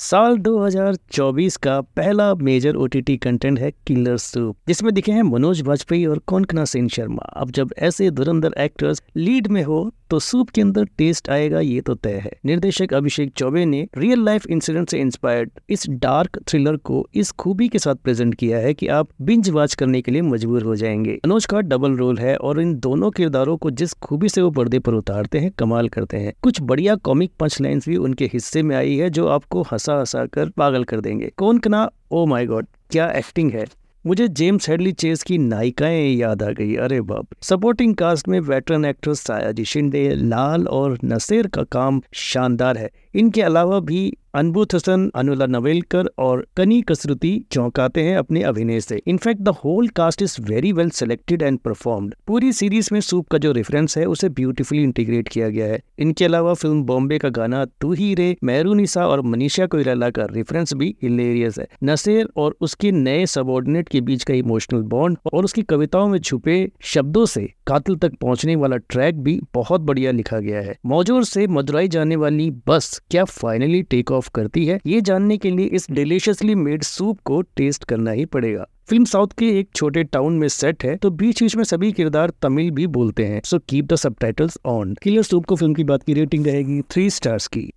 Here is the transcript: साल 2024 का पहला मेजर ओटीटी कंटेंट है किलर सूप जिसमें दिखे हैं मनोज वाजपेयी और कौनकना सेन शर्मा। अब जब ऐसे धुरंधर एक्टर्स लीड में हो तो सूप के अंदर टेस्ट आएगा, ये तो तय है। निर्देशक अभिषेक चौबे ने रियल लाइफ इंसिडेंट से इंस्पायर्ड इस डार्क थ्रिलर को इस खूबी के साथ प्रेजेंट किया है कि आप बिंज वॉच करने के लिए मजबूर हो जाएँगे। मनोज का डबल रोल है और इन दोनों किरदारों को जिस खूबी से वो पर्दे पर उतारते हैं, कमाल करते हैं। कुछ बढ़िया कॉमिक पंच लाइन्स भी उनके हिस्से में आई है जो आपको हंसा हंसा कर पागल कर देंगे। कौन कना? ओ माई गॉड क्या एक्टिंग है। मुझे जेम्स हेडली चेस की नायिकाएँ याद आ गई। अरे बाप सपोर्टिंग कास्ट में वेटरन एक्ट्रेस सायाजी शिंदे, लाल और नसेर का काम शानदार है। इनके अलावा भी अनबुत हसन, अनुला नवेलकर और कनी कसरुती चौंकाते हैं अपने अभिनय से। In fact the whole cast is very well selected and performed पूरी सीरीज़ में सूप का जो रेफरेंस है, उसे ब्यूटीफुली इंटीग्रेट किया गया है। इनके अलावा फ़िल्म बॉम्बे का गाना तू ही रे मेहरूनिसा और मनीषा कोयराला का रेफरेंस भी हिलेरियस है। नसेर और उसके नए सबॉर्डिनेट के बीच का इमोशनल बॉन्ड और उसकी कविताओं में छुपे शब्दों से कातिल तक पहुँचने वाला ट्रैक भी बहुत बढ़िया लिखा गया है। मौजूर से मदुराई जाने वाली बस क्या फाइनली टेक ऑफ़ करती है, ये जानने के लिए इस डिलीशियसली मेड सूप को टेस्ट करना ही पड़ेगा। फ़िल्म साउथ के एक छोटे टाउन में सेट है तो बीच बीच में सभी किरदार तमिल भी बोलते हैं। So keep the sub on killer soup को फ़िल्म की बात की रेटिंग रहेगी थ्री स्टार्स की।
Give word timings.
साल 0.00 0.36
2024 0.38 1.56
का 1.56 1.80
पहला 1.80 2.34
मेजर 2.34 2.76
ओटीटी 2.76 3.16
कंटेंट 3.16 3.58
है 3.58 3.70
किलर 3.86 4.16
सूप 4.16 4.56
जिसमें 4.68 4.92
दिखे 4.94 5.12
हैं 5.12 5.22
मनोज 5.22 5.62
वाजपेयी 5.62 6.06
और 6.06 6.18
कौनकना 6.18 6.64
सेन 6.64 6.88
शर्मा। 6.88 7.22
अब 7.22 7.50
जब 7.50 7.74
ऐसे 7.78 8.10
धुरंधर 8.10 8.54
एक्टर्स 8.58 9.02
लीड 9.16 9.46
में 9.46 9.62
हो 9.62 9.92
तो 10.10 10.18
सूप 10.18 10.50
के 10.50 10.60
अंदर 10.60 10.84
टेस्ट 10.84 11.28
आएगा, 11.28 11.60
ये 11.60 11.80
तो 11.80 11.94
तय 11.94 12.12
है। 12.12 12.32
निर्देशक 12.44 12.94
अभिषेक 12.94 13.32
चौबे 13.36 13.64
ने 13.64 13.88
रियल 13.96 14.24
लाइफ 14.24 14.46
इंसिडेंट 14.46 14.88
से 14.88 14.98
इंस्पायर्ड 14.98 15.50
इस 15.70 15.86
डार्क 15.88 16.38
थ्रिलर 16.48 16.76
को 16.76 17.08
इस 17.14 17.30
खूबी 17.30 17.68
के 17.68 17.78
साथ 17.78 17.94
प्रेजेंट 17.94 18.34
किया 18.34 18.58
है 18.58 18.74
कि 18.74 18.86
आप 18.86 19.08
बिंज 19.20 19.50
वॉच 19.50 19.74
करने 19.74 20.02
के 20.02 20.12
लिए 20.12 20.22
मजबूर 20.22 20.62
हो 20.62 20.76
जाएँगे। 20.76 21.20
मनोज 21.26 21.46
का 21.46 21.60
डबल 21.60 21.92
रोल 21.92 22.18
है 22.18 22.36
और 22.36 22.60
इन 22.60 22.74
दोनों 22.78 23.10
किरदारों 23.10 23.56
को 23.56 23.70
जिस 23.70 23.92
खूबी 23.92 24.28
से 24.28 24.42
वो 24.42 24.50
पर्दे 24.50 24.78
पर 24.78 24.94
उतारते 24.94 25.38
हैं, 25.38 25.50
कमाल 25.50 25.88
करते 25.88 26.16
हैं। 26.16 26.32
कुछ 26.42 26.60
बढ़िया 26.62 26.94
कॉमिक 26.94 27.32
पंच 27.40 27.60
लाइन्स 27.60 27.88
भी 27.88 27.96
उनके 27.96 28.24
हिस्से 28.24 28.62
में 28.62 28.76
आई 28.76 28.96
है 28.96 29.10
जो 29.10 29.26
आपको 29.26 29.62
हंसा 29.62 29.98
हंसा 29.98 30.26
कर 30.26 30.48
पागल 30.48 30.84
कर 30.84 31.00
देंगे। 31.00 31.32
कौन 31.36 31.58
कना? 31.58 31.90
ओ 32.10 32.26
माई 32.26 32.46
गॉड 32.46 32.66
क्या 32.90 33.10
एक्टिंग 33.10 33.52
है। 33.52 33.66
मुझे 34.06 34.28
जेम्स 34.28 34.68
हेडली 34.70 34.92
चेस 34.92 35.22
की 35.22 35.38
नायिकाएँ 35.38 36.16
याद 36.16 36.42
आ 36.42 36.50
गई। 36.50 36.74
अरे 36.74 37.00
बाप 37.00 37.26
सपोर्टिंग 37.42 37.94
कास्ट 37.94 38.28
में 38.28 38.40
वेटरन 38.40 38.84
एक्ट्रेस 38.84 39.20
सायाजी 39.20 39.64
शिंदे, 39.64 40.14
लाल 40.14 40.66
और 40.66 40.98
नसेर 41.04 41.46
का 41.46 41.62
काम 41.62 42.02
शानदार 42.12 42.78
है। 42.78 42.90
इनके 43.14 43.42
अलावा 43.42 43.80
भी 43.80 44.17
अनबुत 44.34 44.74
हसन, 44.74 45.10
अनुला 45.14 45.46
नवेलकर 45.46 46.10
और 46.18 46.46
कनी 46.56 46.80
कसरुती 46.82 47.30
चौंकाते 47.52 48.02
हैं 48.02 48.16
अपने 48.16 48.42
अभिनय 48.42 48.80
से। 48.80 49.00
In fact 49.06 49.40
the 49.40 49.48
whole 49.48 49.88
cast 49.88 50.22
is 50.22 50.36
very 50.42 50.72
well 50.72 50.90
selected 50.90 51.42
and 51.42 51.58
performed 51.58 52.14
पूरी 52.26 52.52
सीरीज़ 52.52 52.88
में 52.92 53.00
सूप 53.00 53.28
का 53.28 53.38
जो 53.38 53.52
रेफरेंस 53.52 53.98
है, 53.98 54.04
उसे 54.04 54.28
ब्यूटीफुली 54.28 54.82
इंटीग्रेट 54.82 55.28
किया 55.28 55.48
गया 55.48 55.66
है। 55.66 55.80
इनके 55.98 56.24
अलावा 56.24 56.54
फ़िल्म 56.54 56.82
बॉम्बे 56.82 57.18
का 57.18 57.28
गाना 57.28 57.64
तू 57.64 57.92
ही 57.92 58.14
रे 58.14 58.36
मेहरूनिसा 58.44 59.06
और 59.06 59.20
मनीषा 59.20 59.66
कोयराला 59.66 60.10
का 60.10 60.24
रेफरेंस 60.24 60.74
भी 60.74 60.94
हिलेरियस 61.02 61.58
है। 61.58 61.66
नसेर 61.84 62.28
और 62.36 62.56
उसके 62.60 62.92
नए 62.92 63.26
सबॉर्डिनेट 63.26 63.88
के 63.88 64.00
बीच 64.00 64.24
का 64.24 64.34
इमोशनल 64.34 64.82
बॉन्ड 64.88 65.18
और 65.32 65.44
उसकी 65.44 65.62
कविताओं 65.62 66.08
में 66.08 66.18
छुपे 66.18 66.70
शब्दों 66.80 67.26
से 67.26 67.48
कातिल 67.66 67.96
तक 67.96 68.12
पहुँचने 68.20 68.56
वाला 68.56 68.76
ट्रैक 68.76 69.22
भी 69.22 69.40
बहुत 69.54 69.80
बढ़िया 69.80 70.12
लिखा 70.12 70.38
गया 70.38 70.60
है। 70.60 70.76
मौजूर 70.86 71.24
से 71.24 71.46
मदुराई 71.46 71.88
जाने 71.88 72.16
वाली 72.16 72.50
बस 72.66 73.02
क्या 73.10 73.24
फाइनली 73.24 73.82
टेक 73.82 74.10
ऑफ़ 74.10 74.17
करती 74.28 74.64
है, 74.66 74.78
ये 74.86 75.00
जानने 75.00 75.36
के 75.36 75.50
लिए 75.50 75.66
इस 75.66 75.86
डिलीशियसली 75.90 76.54
मेड 76.54 76.82
सूप 76.82 77.20
को 77.24 77.40
टेस्ट 77.56 77.84
करना 77.84 78.10
ही 78.10 78.24
पड़ेगा। 78.26 78.66
फ़िल्म 78.88 79.04
साउथ 79.04 79.28
के 79.38 79.48
एक 79.58 79.68
छोटे 79.74 80.02
टाउन 80.04 80.38
में 80.38 80.48
सेट 80.48 80.84
है 80.84 80.94
तो 80.96 81.10
बीच 81.10 81.42
बीच 81.42 81.56
में 81.56 81.64
सभी 81.64 81.90
किरदार 81.92 82.32
तमिल 82.42 82.70
भी 82.70 82.86
बोलते 82.88 83.24
हैं। 83.24 83.40
So 83.44 83.58
keep 83.58 83.84
the 83.84 83.96
sub 83.96 84.14
on 84.66 84.94
killer 85.02 85.22
soup 85.22 85.46
को 85.46 85.56
फ़िल्म 85.56 85.74
की 85.74 85.84
बात 85.84 86.02
की 86.02 86.14
रेटिंग 86.14 86.46
रहेगी 86.46 86.80
थ्री 86.90 87.08
स्टार्स 87.10 87.46
की। 87.46 87.66